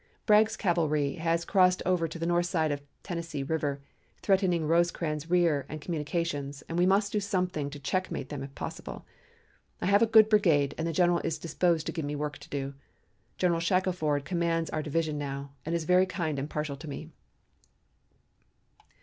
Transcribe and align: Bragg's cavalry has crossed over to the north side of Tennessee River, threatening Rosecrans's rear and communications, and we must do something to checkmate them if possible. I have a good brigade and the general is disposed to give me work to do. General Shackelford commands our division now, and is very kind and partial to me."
Bragg's 0.25 0.57
cavalry 0.57 1.17
has 1.17 1.45
crossed 1.45 1.83
over 1.85 2.07
to 2.07 2.17
the 2.17 2.25
north 2.25 2.47
side 2.47 2.71
of 2.71 2.81
Tennessee 3.03 3.43
River, 3.43 3.83
threatening 4.23 4.65
Rosecrans's 4.67 5.29
rear 5.29 5.63
and 5.69 5.79
communications, 5.79 6.63
and 6.63 6.79
we 6.79 6.87
must 6.87 7.11
do 7.11 7.19
something 7.19 7.69
to 7.69 7.79
checkmate 7.79 8.29
them 8.29 8.41
if 8.41 8.55
possible. 8.55 9.05
I 9.79 9.85
have 9.85 10.01
a 10.01 10.07
good 10.07 10.27
brigade 10.27 10.73
and 10.75 10.87
the 10.87 10.91
general 10.91 11.19
is 11.19 11.37
disposed 11.37 11.85
to 11.85 11.91
give 11.91 12.03
me 12.05 12.15
work 12.15 12.39
to 12.39 12.49
do. 12.49 12.73
General 13.37 13.59
Shackelford 13.59 14.25
commands 14.25 14.71
our 14.71 14.81
division 14.81 15.19
now, 15.19 15.51
and 15.67 15.75
is 15.75 15.83
very 15.83 16.07
kind 16.07 16.39
and 16.39 16.49
partial 16.49 16.77
to 16.77 16.89
me." 16.89 17.11